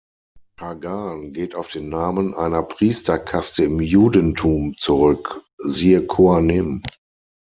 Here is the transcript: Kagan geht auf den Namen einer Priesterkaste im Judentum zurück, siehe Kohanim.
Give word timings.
Kagan 0.57 1.31
geht 1.31 1.53
auf 1.53 1.67
den 1.67 1.89
Namen 1.89 2.33
einer 2.33 2.63
Priesterkaste 2.63 3.63
im 3.65 3.79
Judentum 3.81 4.73
zurück, 4.79 5.43
siehe 5.59 6.07
Kohanim. 6.07 6.81